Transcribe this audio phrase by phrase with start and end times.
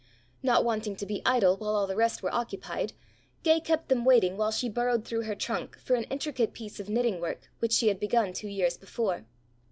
[0.41, 2.93] Not wanting to be idle while all the rest were occupied,
[3.43, 6.89] Gay kept them waiting while she burrowed through her trunk for an intricate piece of
[6.89, 9.25] knitting work which she had begun two years before.